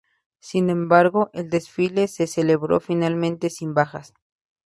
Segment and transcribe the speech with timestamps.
[0.39, 4.15] Sin embargo, el desfile se celebró finalmente sin bajas.